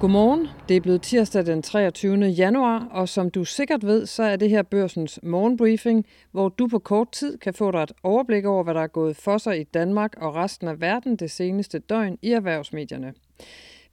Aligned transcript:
Godmorgen. 0.00 0.48
Det 0.68 0.76
er 0.76 0.80
blevet 0.80 1.02
tirsdag 1.02 1.46
den 1.46 1.62
23. 1.62 2.26
januar, 2.26 2.88
og 2.90 3.08
som 3.08 3.30
du 3.30 3.44
sikkert 3.44 3.86
ved, 3.86 4.06
så 4.06 4.22
er 4.22 4.36
det 4.36 4.50
her 4.50 4.62
børsens 4.62 5.20
morgenbriefing, 5.22 6.06
hvor 6.32 6.48
du 6.48 6.66
på 6.66 6.78
kort 6.78 7.12
tid 7.12 7.38
kan 7.38 7.54
få 7.54 7.70
dig 7.70 7.82
et 7.82 7.92
overblik 8.02 8.44
over, 8.44 8.64
hvad 8.64 8.74
der 8.74 8.80
er 8.80 8.86
gået 8.86 9.16
for 9.16 9.38
sig 9.38 9.60
i 9.60 9.64
Danmark 9.64 10.14
og 10.16 10.34
resten 10.34 10.68
af 10.68 10.80
verden 10.80 11.16
det 11.16 11.30
seneste 11.30 11.78
døgn 11.78 12.18
i 12.22 12.32
erhvervsmedierne. 12.32 13.12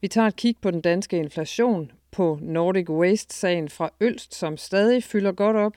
Vi 0.02 0.08
tager 0.08 0.28
et 0.28 0.36
kig 0.36 0.56
på 0.62 0.72
den 0.72 0.82
danske 0.82 1.18
inflation, 1.18 1.92
på 2.12 2.40
Nordic 2.42 2.90
Waste-sagen 2.90 3.70
fra 3.70 3.90
Ølst, 4.02 4.36
som 4.36 4.58
stadig 4.58 5.04
fylder 5.04 5.32
godt 5.32 5.58
op, 5.58 5.74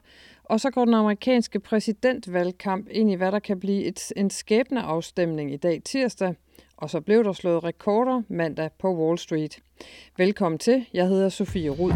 og 0.49 0.61
så 0.61 0.71
går 0.71 0.85
den 0.85 0.95
amerikanske 0.95 1.61
præsidentvalgkamp 1.61 2.87
ind 2.91 3.11
i, 3.11 3.15
hvad 3.15 3.33
der 3.33 3.39
kan 3.39 3.61
blive 3.61 3.85
et, 3.85 4.12
en 4.17 4.30
skæbne 4.30 4.83
afstemning 4.83 5.53
i 5.53 5.57
dag 5.57 5.83
tirsdag– 5.85 6.34
og 6.79 6.91
så 6.91 7.01
blev 7.01 7.24
der 7.24 7.33
slået 7.33 7.65
rekorder 7.65 8.23
mandag 8.29 8.71
på 8.79 8.97
Wall 8.97 9.19
Street. 9.19 9.59
Velkommen 10.16 10.59
til, 10.59 10.87
jeg 10.95 11.09
hedder 11.09 11.29
Sofie 11.29 11.71
Rud. 11.71 11.93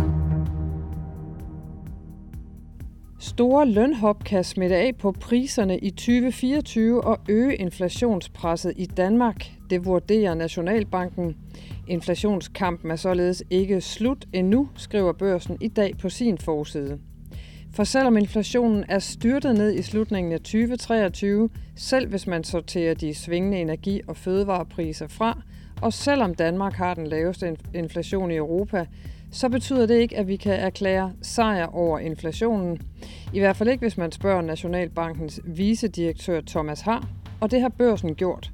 Store 3.20 3.68
lønhop 3.68 4.24
kan 4.24 4.44
smitte 4.44 4.76
af 4.76 4.96
på 4.96 5.12
priserne 5.12 5.78
i 5.78 5.90
2024 5.90 7.04
og 7.04 7.18
øge 7.28 7.56
inflationspresset 7.56 8.72
i 8.76 8.86
Danmark. 8.86 9.50
Det 9.70 9.86
vurderer 9.86 10.34
Nationalbanken. 10.34 11.36
Inflationskampen 11.88 12.90
er 12.90 12.96
således 12.96 13.42
ikke 13.50 13.80
slut 13.80 14.24
endnu, 14.32 14.68
skriver 14.76 15.12
børsen 15.12 15.58
i 15.60 15.68
dag 15.68 15.98
på 15.98 16.08
sin 16.08 16.38
forside. 16.38 16.98
For 17.74 17.84
selvom 17.84 18.16
inflationen 18.16 18.84
er 18.88 18.98
styrtet 18.98 19.54
ned 19.54 19.74
i 19.74 19.82
slutningen 19.82 20.32
af 20.32 20.40
2023, 20.40 21.50
selv 21.76 22.08
hvis 22.08 22.26
man 22.26 22.44
sorterer 22.44 22.94
de 22.94 23.14
svingende 23.14 23.58
energi- 23.58 24.00
og 24.06 24.16
fødevarepriser 24.16 25.06
fra, 25.08 25.42
og 25.82 25.92
selvom 25.92 26.34
Danmark 26.34 26.72
har 26.72 26.94
den 26.94 27.06
laveste 27.06 27.56
inflation 27.74 28.30
i 28.30 28.36
Europa, 28.36 28.86
så 29.30 29.48
betyder 29.48 29.86
det 29.86 29.94
ikke, 29.94 30.16
at 30.16 30.28
vi 30.28 30.36
kan 30.36 30.52
erklære 30.52 31.12
sejr 31.22 31.66
over 31.66 31.98
inflationen. 31.98 32.80
I 33.32 33.38
hvert 33.38 33.56
fald 33.56 33.68
ikke, 33.68 33.80
hvis 33.80 33.98
man 33.98 34.12
spørger 34.12 34.42
Nationalbankens 34.42 35.40
vicedirektør 35.44 36.40
Thomas 36.40 36.80
Har, 36.80 37.08
og 37.40 37.50
det 37.50 37.60
har 37.60 37.68
børsen 37.68 38.14
gjort. 38.14 38.50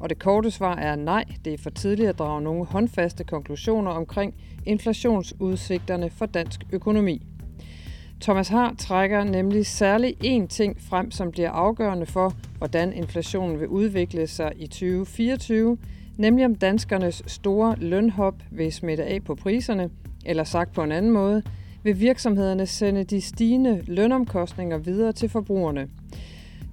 Og 0.00 0.10
det 0.10 0.18
korte 0.18 0.50
svar 0.50 0.76
er 0.76 0.96
nej, 0.96 1.24
det 1.44 1.54
er 1.54 1.58
for 1.58 1.70
tidligt 1.70 2.08
at 2.08 2.18
drage 2.18 2.42
nogle 2.42 2.64
håndfaste 2.64 3.24
konklusioner 3.24 3.90
omkring 3.90 4.34
inflationsudsigterne 4.66 6.10
for 6.10 6.26
dansk 6.26 6.60
økonomi. 6.72 7.22
Thomas 8.22 8.48
Har 8.48 8.74
trækker 8.78 9.24
nemlig 9.24 9.66
særlig 9.66 10.16
én 10.24 10.46
ting 10.46 10.76
frem, 10.80 11.10
som 11.10 11.30
bliver 11.30 11.50
afgørende 11.50 12.06
for, 12.06 12.32
hvordan 12.58 12.92
inflationen 12.92 13.60
vil 13.60 13.68
udvikle 13.68 14.26
sig 14.26 14.52
i 14.56 14.66
2024, 14.66 15.78
nemlig 16.16 16.44
om 16.44 16.54
danskernes 16.54 17.22
store 17.26 17.76
lønhop 17.78 18.34
vil 18.50 18.72
smitte 18.72 19.04
af 19.04 19.24
på 19.24 19.34
priserne, 19.34 19.90
eller 20.24 20.44
sagt 20.44 20.72
på 20.72 20.82
en 20.82 20.92
anden 20.92 21.10
måde, 21.10 21.42
vil 21.82 22.00
virksomhederne 22.00 22.66
sende 22.66 23.04
de 23.04 23.20
stigende 23.20 23.82
lønomkostninger 23.86 24.78
videre 24.78 25.12
til 25.12 25.28
forbrugerne. 25.28 25.88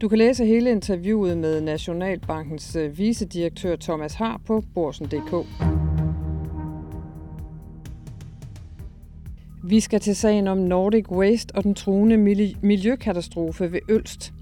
Du 0.02 0.08
kan 0.08 0.18
læse 0.18 0.46
hele 0.46 0.72
interviewet 0.72 1.38
med 1.38 1.62
Nationalbankens 1.62 2.76
øh, 2.76 2.98
vicedirektør 2.98 3.76
Thomas 3.76 4.14
Har 4.14 4.42
på 4.46 4.64
borsen.dk. 4.74 5.89
Vi 9.64 9.80
skal 9.80 10.00
til 10.00 10.16
sagen 10.16 10.48
om 10.48 10.58
Nordic 10.58 11.12
Waste 11.12 11.56
og 11.56 11.64
den 11.64 11.76
truende 11.76 12.18
miljøkatastrofe 12.62 13.72
ved 13.72 13.80
Ølst. 13.90 14.34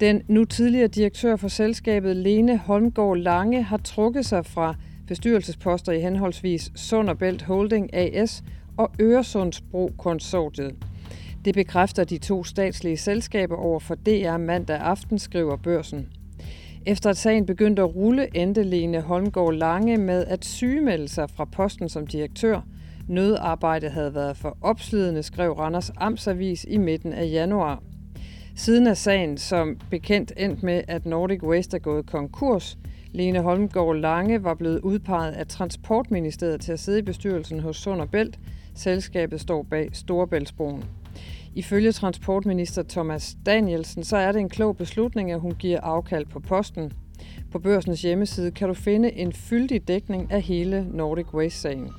Den 0.00 0.22
nu 0.28 0.44
tidligere 0.44 0.88
direktør 0.88 1.36
for 1.36 1.48
selskabet 1.48 2.16
Lene 2.16 2.58
Holmgaard 2.58 3.16
Lange 3.16 3.62
har 3.62 3.76
trukket 3.76 4.26
sig 4.26 4.46
fra 4.46 4.74
bestyrelsesposter 5.06 5.92
i 5.92 6.00
henholdsvis 6.00 6.72
Sund 6.74 7.08
og 7.10 7.18
Bælt 7.18 7.42
Holding 7.42 7.94
AS 7.94 8.44
og 8.76 8.90
Øresundsbro 9.00 9.90
Konsortiet. 9.98 10.74
Det 11.44 11.54
bekræfter 11.54 12.04
de 12.04 12.18
to 12.18 12.44
statslige 12.44 12.96
selskaber 12.96 13.56
over 13.56 13.78
for 13.80 13.94
DR 13.94 14.36
mandag 14.36 14.76
aften, 14.76 15.18
skriver 15.18 15.56
børsen. 15.56 16.08
Efter 16.86 17.10
at 17.10 17.16
sagen 17.16 17.46
begyndte 17.46 17.82
at 17.82 17.94
rulle, 17.94 18.36
endte 18.36 18.62
Lene 18.62 19.00
Holmgaard 19.00 19.54
Lange 19.54 19.96
med 19.96 20.24
at 20.24 20.44
sygemelde 20.44 21.08
sig 21.08 21.30
fra 21.30 21.44
posten 21.44 21.88
som 21.88 22.06
direktør– 22.06 22.60
Nødarbejdet 23.08 23.90
havde 23.90 24.14
været 24.14 24.36
for 24.36 24.58
opslidende, 24.60 25.22
skrev 25.22 25.52
Randers 25.52 25.92
Amtsavis 25.96 26.66
i 26.68 26.76
midten 26.76 27.12
af 27.12 27.26
januar. 27.26 27.82
Siden 28.56 28.86
af 28.86 28.96
sagen, 28.96 29.38
som 29.38 29.78
bekendt 29.90 30.32
endt 30.36 30.62
med, 30.62 30.82
at 30.88 31.06
Nordic 31.06 31.42
Waste 31.42 31.76
er 31.76 31.80
gået 31.80 32.06
konkurs, 32.06 32.78
Lene 33.14 33.42
Holmgaard 33.42 33.96
Lange 33.96 34.44
var 34.44 34.54
blevet 34.54 34.80
udpeget 34.80 35.32
af 35.32 35.46
Transportministeriet 35.46 36.60
til 36.60 36.72
at 36.72 36.80
sidde 36.80 36.98
i 36.98 37.02
bestyrelsen 37.02 37.60
hos 37.60 37.76
Sund 37.76 38.00
og 38.00 38.10
Bælt. 38.10 38.38
Selskabet 38.74 39.40
står 39.40 39.62
bag 39.62 39.88
Storebæltsbroen. 39.92 40.84
Ifølge 41.54 41.92
transportminister 41.92 42.82
Thomas 42.88 43.36
Danielsen, 43.46 44.04
så 44.04 44.16
er 44.16 44.32
det 44.32 44.40
en 44.40 44.48
klog 44.48 44.76
beslutning, 44.76 45.32
at 45.32 45.40
hun 45.40 45.52
giver 45.52 45.80
afkald 45.80 46.26
på 46.26 46.40
posten. 46.40 46.92
På 47.52 47.58
børsens 47.58 48.02
hjemmeside 48.02 48.50
kan 48.50 48.68
du 48.68 48.74
finde 48.74 49.12
en 49.12 49.32
fyldig 49.32 49.88
dækning 49.88 50.32
af 50.32 50.42
hele 50.42 50.86
Nordic 50.92 51.34
Waste-sagen. 51.34 51.90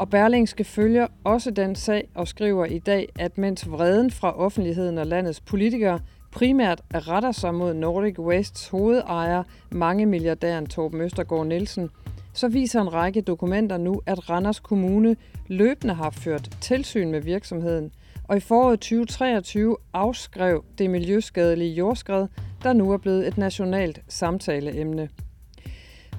Og 0.00 0.10
Berlingske 0.10 0.64
følger 0.64 1.06
også 1.24 1.50
den 1.50 1.74
sag 1.74 2.08
og 2.14 2.28
skriver 2.28 2.64
i 2.64 2.78
dag, 2.78 3.08
at 3.18 3.38
mens 3.38 3.70
vreden 3.70 4.10
fra 4.10 4.38
offentligheden 4.38 4.98
og 4.98 5.06
landets 5.06 5.40
politikere 5.40 6.00
primært 6.32 6.82
retter 6.94 7.32
sig 7.32 7.54
mod 7.54 7.74
Nordic 7.74 8.18
Wastes 8.18 8.68
hovedejer, 8.68 9.42
mange 9.70 10.06
milliardæren 10.06 10.66
Torben 10.66 11.00
Østergaard 11.00 11.46
Nielsen, 11.46 11.90
så 12.32 12.48
viser 12.48 12.80
en 12.80 12.92
række 12.92 13.20
dokumenter 13.20 13.76
nu, 13.76 14.02
at 14.06 14.30
Randers 14.30 14.60
Kommune 14.60 15.16
løbende 15.46 15.94
har 15.94 16.10
ført 16.10 16.50
tilsyn 16.60 17.10
med 17.10 17.20
virksomheden, 17.20 17.92
og 18.24 18.36
i 18.36 18.40
foråret 18.40 18.80
2023 18.80 19.76
afskrev 19.92 20.64
det 20.78 20.90
miljøskadelige 20.90 21.74
jordskred, 21.74 22.26
der 22.62 22.72
nu 22.72 22.92
er 22.92 22.96
blevet 22.96 23.28
et 23.28 23.38
nationalt 23.38 24.00
samtaleemne. 24.08 25.08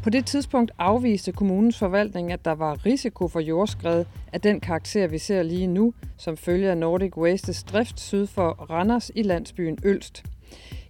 På 0.04 0.10
det 0.10 0.26
tidspunkt 0.26 0.72
afviste 0.78 1.32
kommunens 1.32 1.78
forvaltning, 1.78 2.32
at 2.32 2.46
der 2.46 2.52
var 2.52 2.86
risiko 2.86 3.28
for 3.28 3.40
jordskred 3.40 4.06
af 4.34 4.42
den 4.42 4.60
karakter, 4.60 5.08
vi 5.08 5.18
ser 5.18 5.44
lige 5.44 5.68
nu, 5.68 5.94
som 6.18 6.38
følger 6.38 6.76
Nordic 6.76 7.18
Wastes 7.18 7.64
drift 7.64 8.00
syd 8.00 8.28
for 8.28 8.50
Randers 8.50 9.12
i 9.16 9.22
landsbyen 9.22 9.78
Ølst. 9.84 10.24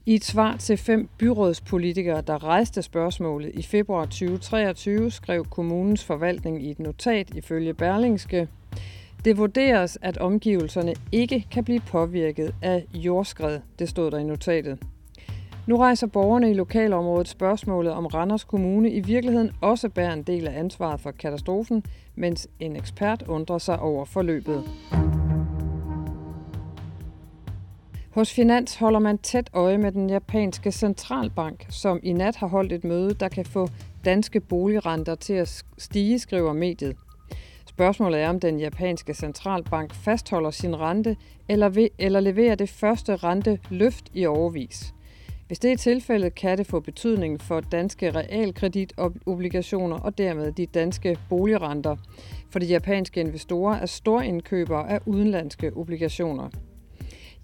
I 0.06 0.16
et 0.16 0.24
svar 0.24 0.58
til 0.58 0.78
fem 0.78 1.10
byrådspolitikere, 1.18 2.22
der 2.22 2.44
rejste 2.44 2.82
spørgsmålet 2.82 3.52
i 3.54 3.62
februar 3.62 4.06
2023, 4.06 5.12
skrev 5.12 5.46
kommunens 5.46 6.04
forvaltning 6.04 6.64
i 6.64 6.72
et 6.72 6.80
notat 6.80 7.30
ifølge 7.36 7.74
Berlingske, 7.74 8.48
det 9.26 9.38
vurderes, 9.38 9.98
at 10.02 10.18
omgivelserne 10.18 10.94
ikke 11.12 11.48
kan 11.52 11.64
blive 11.64 11.80
påvirket 11.80 12.56
af 12.62 12.86
jordskred, 12.94 13.60
det 13.80 13.90
stod 13.90 14.12
der 14.12 14.18
i 14.18 14.24
notatet. 14.24 14.80
Nu 15.68 15.78
rejser 15.78 16.08
borgerne 16.08 16.52
i 16.52 16.54
lokalområdet 16.54 17.28
spørgsmålet 17.28 17.94
om 17.94 18.06
Randers 18.06 18.44
Kommune 18.44 18.92
i 18.92 19.00
virkeligheden 19.00 19.52
også 19.62 19.90
bærer 19.90 20.14
en 20.14 20.24
del 20.24 20.48
af 20.48 20.60
ansvaret 20.60 21.02
for 21.02 21.12
katastrofen, 21.12 21.84
mens 22.16 22.48
en 22.60 22.76
ekspert 22.76 23.24
undrer 23.28 23.58
sig 23.58 23.80
over 23.80 24.06
forløbet. 24.06 24.64
Hos 28.12 28.34
Finans 28.34 28.76
holder 28.76 29.00
man 29.00 29.18
tæt 29.18 29.50
øje 29.54 29.78
med 29.78 29.92
den 29.92 30.10
japanske 30.10 30.72
centralbank, 30.72 31.66
som 31.70 32.00
i 32.04 32.14
nat 32.14 32.36
har 32.36 32.48
holdt 32.48 32.74
et 32.74 32.84
møde, 32.84 33.14
der 33.14 33.28
kan 33.28 33.46
få 33.46 33.68
danske 34.06 34.40
boligrenter 34.40 35.16
til 35.16 35.34
at 35.34 35.64
stige, 35.78 36.20
skriver 36.20 36.54
mediet. 36.54 36.96
Spørgsmålet 37.66 38.20
er, 38.20 38.30
om 38.30 38.40
den 38.40 38.60
japanske 38.60 39.14
centralbank 39.14 39.94
fastholder 39.94 40.52
sin 40.52 40.80
rente 40.80 41.16
eller, 41.50 41.70
ved, 41.70 41.88
eller 42.00 42.20
leverer 42.20 42.56
det 42.56 42.70
første 42.70 43.16
rente 43.16 43.60
løft 43.70 44.10
i 44.14 44.26
overvis. 44.26 44.94
Hvis 45.52 45.60
det 45.60 45.72
er 45.72 45.78
tilfældet, 45.78 46.36
kan 46.36 46.58
det 46.58 46.68
få 46.68 46.80
betydning 46.80 47.42
for 47.42 47.60
danske 47.60 48.12
realkreditobligationer 48.12 50.00
og 50.00 50.18
dermed 50.18 50.52
de 50.52 50.66
danske 50.66 51.18
boligrenter, 51.30 51.96
for 52.50 52.60
de 52.60 52.66
japanske 52.66 53.20
investorer 53.20 53.76
er 53.76 53.86
store 53.86 54.28
indkøbere 54.28 54.90
af 54.90 55.00
udenlandske 55.06 55.72
obligationer. 55.76 56.50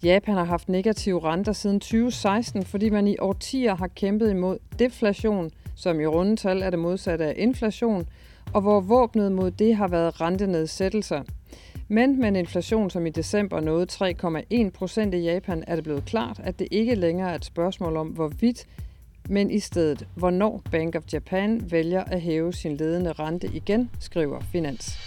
Japan 0.04 0.34
har 0.34 0.44
haft 0.44 0.70
negative 0.70 1.24
renter 1.24 1.54
siden 1.54 1.80
2016, 1.80 2.66
fordi 2.66 2.90
man 2.90 3.08
i 3.08 3.18
årtier 3.20 3.76
har 3.76 3.88
kæmpet 3.88 4.32
imod 4.32 4.58
deflation, 4.80 5.52
som 5.76 6.00
i 6.00 6.06
rundetal 6.06 6.62
er 6.62 6.70
det 6.70 6.80
modsatte 6.80 7.26
af 7.26 7.34
inflation, 7.38 8.08
og 8.54 8.62
hvor 8.62 8.80
våbnet 8.80 9.32
mod 9.32 9.52
det 9.52 9.76
har 9.76 9.88
været 9.88 10.22
rentenedsættelser– 10.22 11.24
men 11.90 12.20
med 12.20 12.28
en 12.28 12.36
inflation, 12.36 12.90
som 12.90 13.06
i 13.06 13.10
december 13.10 13.60
nåede 13.60 13.88
3,1 14.66 14.70
procent 14.70 15.14
i 15.14 15.18
Japan, 15.18 15.64
er 15.68 15.76
det 15.76 15.84
blevet 15.84 16.06
klart, 16.06 16.40
at 16.44 16.60
det 16.60 16.68
ikke 16.72 16.96
længere 16.96 17.32
er 17.32 17.36
et 17.36 17.46
spørgsmål 17.46 17.98
om, 17.98 18.08
hvorvidt, 18.08 18.68
men 19.30 19.52
i 19.52 19.60
stedet, 19.60 20.08
hvornår 20.16 20.62
Bank 20.72 20.96
of 20.96 21.04
Japan 21.14 21.72
vælger 21.72 22.04
at 22.04 22.22
hæve 22.22 22.54
sin 22.54 22.78
ledende 22.78 23.12
rente 23.12 23.48
igen, 23.54 23.90
skriver 24.00 24.40
Finans. 24.40 24.98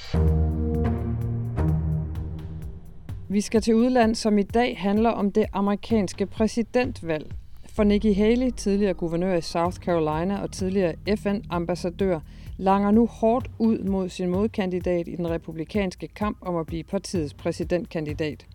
Vi 3.28 3.40
skal 3.40 3.60
til 3.60 3.74
udland, 3.74 4.14
som 4.14 4.38
i 4.38 4.42
dag 4.42 4.78
handler 4.78 5.10
om 5.10 5.32
det 5.32 5.46
amerikanske 5.52 6.26
præsidentvalg. 6.26 7.32
For 7.80 7.84
Nikki 7.84 8.12
Haley, 8.12 8.50
tidligere 8.50 8.94
guvernør 8.94 9.36
i 9.36 9.40
South 9.40 9.76
Carolina 9.76 10.42
og 10.42 10.52
tidligere 10.52 10.94
FN-ambassadør, 11.16 12.20
langer 12.56 12.90
nu 12.90 13.06
hårdt 13.06 13.50
ud 13.58 13.78
mod 13.78 14.08
sin 14.08 14.28
modkandidat 14.28 15.08
i 15.08 15.16
den 15.16 15.30
republikanske 15.30 16.08
kamp 16.08 16.38
om 16.40 16.56
at 16.56 16.66
blive 16.66 16.82
partiets 16.82 17.34
præsidentkandidat. 17.34 18.46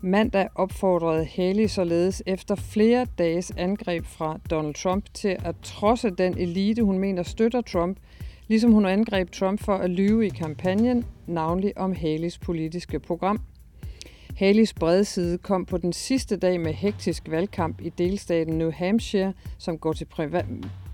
Mandag 0.00 0.48
opfordrede 0.54 1.24
Haley 1.24 1.66
således 1.66 2.22
efter 2.26 2.54
flere 2.54 3.06
dages 3.18 3.52
angreb 3.56 4.04
fra 4.04 4.38
Donald 4.50 4.74
Trump 4.74 5.04
til 5.14 5.36
at 5.44 5.54
trodse 5.62 6.10
den 6.10 6.38
elite, 6.38 6.82
hun 6.82 6.98
mener 6.98 7.22
støtter 7.22 7.60
Trump, 7.60 7.96
ligesom 8.48 8.72
hun 8.72 8.86
angreb 8.86 9.30
Trump 9.30 9.60
for 9.60 9.74
at 9.74 9.90
lyve 9.90 10.26
i 10.26 10.28
kampagnen, 10.28 11.04
navnlig 11.26 11.78
om 11.78 11.92
Haleys 11.92 12.38
politiske 12.38 13.00
program. 13.00 13.40
Haleys 14.36 14.74
bredside 14.74 15.38
kom 15.38 15.64
på 15.64 15.78
den 15.78 15.92
sidste 15.92 16.36
dag 16.36 16.60
med 16.60 16.72
hektisk 16.72 17.22
valgkamp 17.30 17.80
i 17.80 17.88
delstaten 17.88 18.58
New 18.58 18.70
Hampshire, 18.70 19.32
som 19.58 19.78
går 19.78 19.92
til 19.92 20.06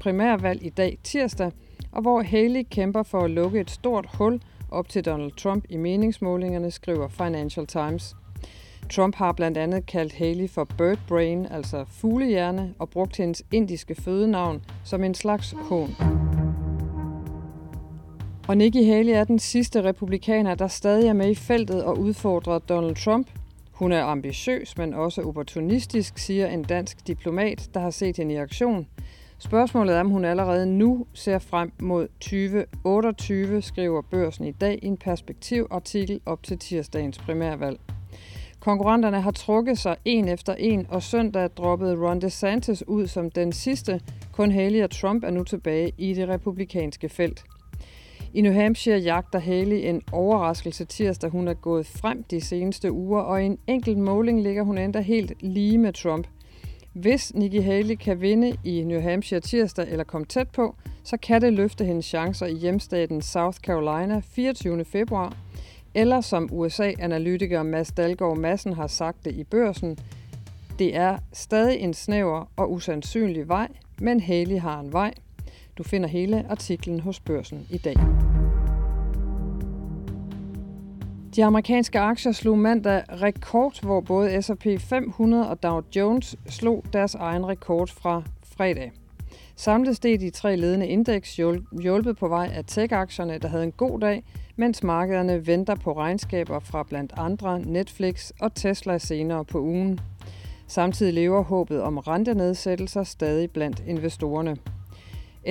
primærvalg 0.01 0.63
i 0.63 0.69
dag 0.69 0.99
tirsdag, 1.03 1.53
og 1.93 2.03
hvor 2.03 2.23
Haley 2.23 2.63
kæmper 2.71 3.03
for 3.03 3.21
at 3.21 3.31
lukke 3.31 3.61
et 3.61 3.71
stort 3.71 4.07
hul 4.15 4.41
op 4.71 4.89
til 4.89 5.05
Donald 5.05 5.33
Trump 5.33 5.65
i 5.69 5.77
meningsmålingerne, 5.77 6.71
skriver 6.71 7.09
Financial 7.09 7.67
Times. 7.67 8.17
Trump 8.91 9.15
har 9.15 9.33
blandt 9.33 9.59
andet 9.59 9.87
kaldt 9.87 10.13
Haley 10.13 10.49
for 10.49 10.65
bird 10.65 10.99
brain, 11.09 11.47
altså 11.47 11.85
fuglehjerne, 11.85 12.75
og 12.79 12.91
brugt 12.91 13.17
hendes 13.17 13.43
indiske 13.53 13.95
fødenavn 13.95 14.63
som 14.85 15.05
en 15.05 15.15
slags 15.15 15.55
hån. 15.59 16.30
Og 18.51 18.57
Nikki 18.57 18.85
Haley 18.85 19.13
er 19.13 19.25
den 19.25 19.39
sidste 19.39 19.85
republikaner, 19.85 20.55
der 20.55 20.69
stadig 20.69 21.09
er 21.09 21.13
med 21.13 21.31
i 21.31 21.35
feltet 21.35 21.85
og 21.85 21.99
udfordrer 21.99 22.59
Donald 22.59 22.97
Trump. 22.97 23.27
Hun 23.73 23.93
er 23.93 24.05
ambitiøs, 24.05 24.77
men 24.79 24.95
også 24.95 25.23
opportunistisk, 25.23 26.19
siger 26.19 26.49
en 26.49 26.63
dansk 26.63 27.07
diplomat, 27.07 27.71
der 27.75 27.81
har 27.81 27.91
set 27.91 28.17
hende 28.17 28.35
i 28.35 28.37
aktion. 28.37 28.87
Spørgsmålet 29.39 29.97
er, 29.97 30.01
om 30.01 30.09
hun 30.09 30.25
allerede 30.25 30.67
nu 30.67 31.07
ser 31.13 31.39
frem 31.39 31.73
mod 31.81 32.09
2028, 32.21 33.63
skriver 33.63 34.03
børsen 34.03 34.47
i 34.47 34.53
dag 34.53 34.79
i 34.83 34.87
en 34.87 34.97
perspektivartikel 34.97 36.21
op 36.27 36.43
til 36.43 36.59
tirsdagens 36.59 37.19
primærvalg. 37.19 37.81
Konkurrenterne 38.61 39.21
har 39.21 39.31
trukket 39.31 39.79
sig 39.79 39.97
en 40.05 40.29
efter 40.29 40.55
en, 40.55 40.87
og 40.89 41.03
søndag 41.03 41.51
droppede 41.57 42.09
Ron 42.09 42.21
DeSantis 42.21 42.89
ud 42.89 43.07
som 43.07 43.31
den 43.31 43.53
sidste. 43.53 44.01
Kun 44.33 44.53
Haley 44.53 44.83
og 44.83 44.91
Trump 44.91 45.25
er 45.25 45.31
nu 45.31 45.45
tilbage 45.45 45.93
i 45.99 46.15
det 46.15 46.29
republikanske 46.29 47.09
felt. 47.09 47.45
I 48.35 48.41
New 48.41 48.53
Hampshire 48.53 48.99
jagter 48.99 49.39
Haley 49.39 49.89
en 49.89 50.03
overraskelse 50.13 50.85
tirsdag. 50.85 51.31
Hun 51.31 51.49
er 51.49 51.55
gået 51.55 51.87
frem 51.87 52.23
de 52.23 52.41
seneste 52.41 52.93
uger, 52.93 53.21
og 53.21 53.43
i 53.43 53.47
en 53.47 53.59
enkelt 53.67 53.99
måling 53.99 54.43
ligger 54.43 54.63
hun 54.63 54.79
endda 54.79 55.01
helt 55.01 55.33
lige 55.41 55.79
med 55.79 55.93
Trump. 55.93 56.27
Hvis 56.93 57.35
Nikki 57.35 57.59
Haley 57.59 57.95
kan 57.95 58.21
vinde 58.21 58.57
i 58.65 58.85
New 58.85 59.01
Hampshire 59.01 59.41
tirsdag 59.41 59.89
eller 59.89 60.05
komme 60.05 60.27
tæt 60.27 60.49
på, 60.49 60.77
så 61.05 61.17
kan 61.17 61.41
det 61.41 61.53
løfte 61.53 61.85
hendes 61.85 62.05
chancer 62.05 62.47
i 62.47 62.55
hjemstaten 62.55 63.23
South 63.23 63.59
Carolina 63.59 64.21
24. 64.21 64.85
februar. 64.85 65.37
Eller 65.95 66.21
som 66.21 66.49
USA-analytiker 66.53 67.63
Mads 67.63 67.93
Dalgaard 67.93 68.37
Madsen 68.37 68.73
har 68.73 68.87
sagt 68.87 69.25
det 69.25 69.35
i 69.35 69.45
børsen, 69.45 69.99
det 70.79 70.97
er 70.97 71.19
stadig 71.33 71.79
en 71.79 71.95
snæver 71.95 72.45
og 72.57 72.73
usandsynlig 72.73 73.49
vej, 73.49 73.69
men 73.99 74.21
Haley 74.21 74.59
har 74.59 74.81
en 74.81 74.93
vej– 74.93 75.15
du 75.81 75.85
finder 75.85 76.09
hele 76.09 76.47
artiklen 76.51 77.01
hos 77.01 77.21
børsen 77.21 77.67
i 77.71 77.79
dag. 77.79 77.97
De 81.37 81.45
amerikanske 81.45 81.99
aktier 82.01 82.33
slog 82.33 82.59
mandag 82.59 83.03
rekord, 83.23 83.83
hvor 83.83 84.01
både 84.01 84.43
S&P 84.43 84.67
500 84.79 85.51
og 85.51 85.63
Dow 85.63 85.81
Jones 85.97 86.37
slog 86.49 86.85
deres 86.93 87.15
egen 87.15 87.47
rekord 87.47 87.89
fra 87.89 88.23
fredag. 88.45 88.93
Samlet 89.57 89.97
steg 89.97 90.21
de 90.21 90.31
tre 90.31 90.57
ledende 90.57 90.89
indeks 90.89 91.37
hjulpet 91.83 92.17
på 92.17 92.29
vej 92.29 92.51
af 92.55 92.65
tech-aktierne, 92.65 93.39
der 93.39 93.49
havde 93.49 93.65
en 93.65 93.73
god 93.73 94.01
dag, 94.01 94.25
mens 94.57 94.83
markederne 94.83 95.47
venter 95.47 95.75
på 95.75 95.93
regnskaber 95.93 96.59
fra 96.59 96.83
blandt 96.83 97.13
andre 97.17 97.61
Netflix 97.61 98.31
og 98.41 98.55
Tesla 98.55 98.99
senere 98.99 99.45
på 99.45 99.61
ugen. 99.61 100.01
Samtidig 100.67 101.15
lever 101.15 101.43
håbet 101.43 101.83
om 101.83 101.99
rentenedsættelser 101.99 103.03
stadig 103.03 103.51
blandt 103.51 103.83
investorerne. 103.87 104.57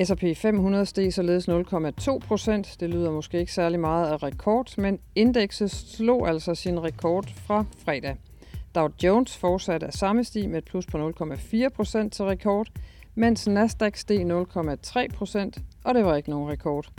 S&P 0.04 0.36
500 0.36 0.86
steg 0.86 1.12
således 1.12 1.48
0,2 1.48 2.18
procent. 2.18 2.76
Det 2.80 2.90
lyder 2.90 3.10
måske 3.10 3.40
ikke 3.40 3.52
særlig 3.52 3.80
meget 3.80 4.06
af 4.06 4.22
rekord, 4.22 4.78
men 4.78 4.98
indekset 5.14 5.70
slog 5.70 6.28
altså 6.28 6.54
sin 6.54 6.82
rekord 6.82 7.28
fra 7.46 7.64
fredag. 7.84 8.16
Dow 8.74 8.88
Jones 9.02 9.36
fortsatte 9.36 9.86
af 9.86 9.92
samme 9.92 10.24
sti 10.24 10.46
med 10.46 10.58
et 10.58 10.64
plus 10.64 10.86
på 10.86 11.08
0,4 11.22 11.68
procent 11.68 12.12
til 12.12 12.24
rekord, 12.24 12.68
mens 13.14 13.48
Nasdaq 13.48 13.96
steg 13.96 14.20
0,3 14.20 15.06
procent, 15.16 15.58
og 15.84 15.94
det 15.94 16.04
var 16.04 16.16
ikke 16.16 16.30
nogen 16.30 16.50
rekord. 16.50 16.92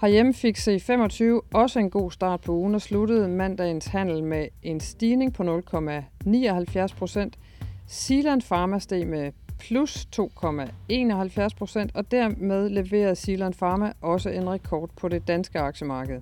Herhjemme 0.00 0.34
fik 0.34 0.58
C25 0.58 1.22
også 1.54 1.78
en 1.78 1.90
god 1.90 2.10
start 2.10 2.40
på 2.40 2.52
ugen 2.52 2.74
og 2.74 2.80
sluttede 2.80 3.28
mandagens 3.28 3.86
handel 3.86 4.24
med 4.24 4.48
en 4.62 4.80
stigning 4.80 5.34
på 5.34 5.42
0,79 5.42 6.96
procent. 6.96 7.38
Sealand 7.86 8.42
Pharma 8.42 8.78
steg 8.78 9.06
med 9.06 9.32
plus 9.60 10.08
2,71 10.16 11.48
procent, 11.58 11.90
og 11.94 12.10
dermed 12.10 12.68
leverede 12.68 13.16
Silan 13.16 13.52
Pharma 13.52 13.92
også 14.00 14.30
en 14.30 14.50
rekord 14.50 14.90
på 14.96 15.08
det 15.08 15.28
danske 15.28 15.58
aktiemarked. 15.58 16.20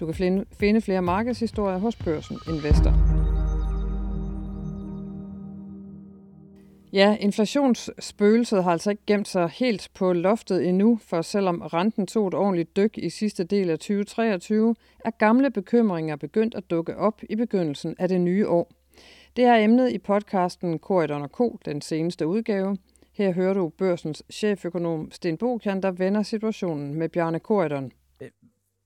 Du 0.00 0.06
kan 0.06 0.44
finde 0.58 0.80
flere 0.80 1.02
markedshistorier 1.02 1.78
hos 1.78 1.96
Børsen 1.96 2.38
Investor. 2.48 2.94
Ja, 6.92 7.16
inflationsspøgelset 7.20 8.64
har 8.64 8.72
altså 8.72 8.90
ikke 8.90 9.02
gemt 9.06 9.28
sig 9.28 9.48
helt 9.48 9.90
på 9.94 10.12
loftet 10.12 10.68
endnu, 10.68 10.98
for 11.02 11.22
selvom 11.22 11.60
renten 11.60 12.06
tog 12.06 12.28
et 12.28 12.34
ordentligt 12.34 12.76
dyk 12.76 12.98
i 12.98 13.10
sidste 13.10 13.44
del 13.44 13.70
af 13.70 13.78
2023, 13.78 14.74
er 15.04 15.10
gamle 15.10 15.50
bekymringer 15.50 16.16
begyndt 16.16 16.54
at 16.54 16.70
dukke 16.70 16.96
op 16.96 17.20
i 17.30 17.36
begyndelsen 17.36 17.94
af 17.98 18.08
det 18.08 18.20
nye 18.20 18.48
år. 18.48 18.72
Det 19.36 19.44
er 19.44 19.54
emnet 19.54 19.92
i 19.92 19.98
podcasten 19.98 20.78
Korridon 20.78 21.28
K, 21.28 21.64
den 21.64 21.80
seneste 21.80 22.26
udgave. 22.26 22.76
Her 23.12 23.32
hører 23.32 23.54
du 23.54 23.68
børsens 23.68 24.22
cheføkonom 24.32 25.10
Sten 25.10 25.36
Bokan, 25.36 25.82
der 25.82 25.90
vender 25.90 26.22
situationen 26.22 26.94
med 26.94 27.08
Bjarne 27.08 27.40
Korridon. 27.40 27.92
Øh, 28.20 28.28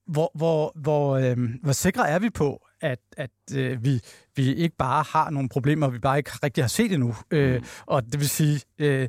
hvor, 0.06 0.30
hvor, 0.34 0.72
hvor, 0.74 1.16
øh, 1.16 1.36
hvor 1.62 1.72
sikre 1.72 2.08
er 2.08 2.18
vi 2.18 2.30
på, 2.30 2.66
at, 2.80 2.98
at 3.16 3.30
øh, 3.56 3.84
vi, 3.84 4.00
vi 4.36 4.54
ikke 4.54 4.76
bare 4.76 5.04
har 5.12 5.30
nogle 5.30 5.48
problemer, 5.48 5.88
vi 5.88 5.98
bare 5.98 6.18
ikke 6.18 6.30
rigtig 6.42 6.64
har 6.64 6.68
set 6.68 6.92
endnu? 6.92 7.14
Øh, 7.30 7.54
mm. 7.56 7.64
Og 7.86 8.04
det 8.04 8.20
vil 8.20 8.28
sige, 8.28 8.60
øh, 8.78 9.08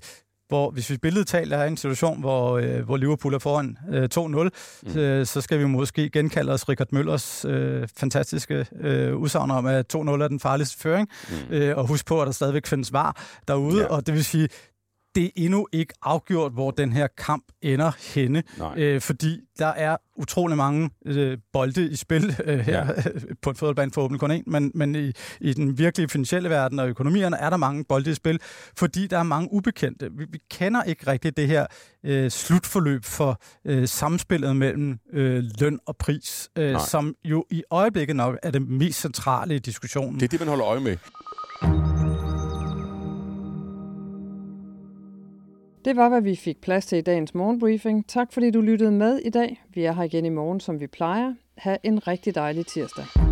hvor 0.50 0.72
hvis 0.72 0.90
vi 0.90 0.98
billedtalt 0.98 1.54
er 1.54 1.64
i 1.64 1.68
en 1.68 1.78
situation, 1.78 2.20
hvor, 2.20 2.58
øh, 2.58 2.86
hvor 2.86 2.98
Liverpool 2.98 3.34
er 3.34 3.40
foran 3.40 3.78
øh, 3.92 4.10
2-0, 4.16 4.50
mm. 4.94 5.00
øh, 5.00 5.26
så 5.26 5.42
skal 5.42 5.60
vi 5.60 5.66
måske 5.66 6.10
genkalde 6.10 6.52
os 6.52 6.70
Richard 6.70 6.88
Møllers 6.92 7.46
øh, 7.46 7.88
fantastiske 7.98 8.66
øh, 8.80 9.16
udsagn 9.16 9.52
om, 9.52 9.66
at 9.66 9.96
2-0 9.96 10.00
er 10.00 10.28
den 10.28 10.40
farligste 10.40 10.78
føring, 10.78 11.10
mm. 11.30 11.56
øh, 11.56 11.78
og 11.78 11.88
husk 11.88 12.06
på, 12.06 12.22
at 12.22 12.26
der 12.26 12.32
stadigvæk 12.32 12.66
findes 12.68 12.94
var 12.94 13.24
derude, 13.48 13.82
ja. 13.82 13.88
og 13.88 14.08
det 14.08 14.14
vil 14.14 14.26
sige, 14.26 14.50
det 15.20 15.26
er 15.26 15.32
endnu 15.36 15.68
ikke 15.72 15.94
afgjort, 16.02 16.52
hvor 16.52 16.72
den 16.72 16.94
her 16.94 17.08
kamp 17.18 17.44
ender 17.62 17.92
henne, 18.14 18.44
øh, 18.78 19.02
fordi 19.02 19.40
der 19.60 19.66
er 19.66 19.98
utrolig 20.16 20.58
mange 20.58 20.90
øh, 21.06 21.38
bolde 21.54 21.90
i 21.90 21.96
spil 21.96 22.36
øh, 22.46 22.60
her 22.60 22.86
ja. 22.86 23.12
på 23.42 23.50
en 23.50 23.56
fodboldbane 23.56 23.92
for 23.92 24.08
kun 24.08 24.32
en, 24.32 24.44
men, 24.48 24.72
men 24.76 24.96
i, 24.96 25.12
i 25.42 25.54
den 25.54 25.78
virkelige 25.78 26.10
finansielle 26.10 26.50
verden 26.50 26.80
og 26.80 26.90
økonomierne 26.90 27.38
er 27.38 27.50
der 27.50 27.58
mange 27.58 27.86
bolde 27.90 28.12
i 28.12 28.14
spil, 28.14 28.40
fordi 28.78 29.08
der 29.08 29.18
er 29.18 29.24
mange 29.24 29.54
ubekendte. 29.54 30.10
Vi, 30.18 30.26
vi 30.32 30.40
kender 30.52 30.84
ikke 30.84 31.12
rigtigt 31.12 31.38
det 31.38 31.48
her 31.48 31.66
øh, 32.06 32.32
slutforløb 32.32 33.06
for 33.06 33.42
øh, 33.66 33.88
samspillet 33.88 34.56
mellem 34.56 35.00
øh, 35.14 35.44
løn 35.60 35.80
og 35.86 35.98
pris, 35.98 36.50
øh, 36.58 36.80
som 36.88 37.16
jo 37.26 37.46
i 37.52 37.64
øjeblikket 37.72 38.16
nok 38.16 38.38
er 38.44 38.52
det 38.52 38.62
mest 38.62 39.02
centrale 39.02 39.56
i 39.56 39.60
diskussionen. 39.60 40.20
Det 40.20 40.24
er 40.24 40.28
det, 40.28 40.40
man 40.40 40.50
holder 40.50 40.66
øje 40.66 40.80
med. 40.80 40.98
Det 45.86 45.96
var, 45.96 46.10
hvad 46.10 46.22
vi 46.22 46.36
fik 46.36 46.62
plads 46.62 46.86
til 46.86 46.98
i 46.98 47.02
dagens 47.02 47.36
morgenbriefing. 47.36 48.08
Tak 48.08 48.34
fordi 48.34 48.52
du 48.52 48.62
lyttede 48.62 48.92
med 48.92 49.18
i 49.18 49.30
dag. 49.30 49.64
Vi 49.74 49.84
er 49.84 49.92
her 49.92 50.04
igen 50.04 50.26
i 50.26 50.30
morgen, 50.30 50.60
som 50.60 50.80
vi 50.80 50.88
plejer. 50.88 51.34
Ha' 51.58 51.78
en 51.84 52.08
rigtig 52.08 52.36
dejlig 52.36 52.66
tirsdag. 52.66 53.29